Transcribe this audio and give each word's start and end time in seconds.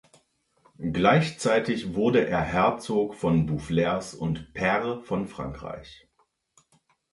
Gleichzeitig 0.79 1.93
wurde 1.93 2.25
er 2.27 2.41
Herzog 2.41 3.13
von 3.13 3.45
Boufflers 3.45 4.15
und 4.15 4.51
Pair 4.55 5.01
von 5.03 5.27
Frankreich. 5.27 6.07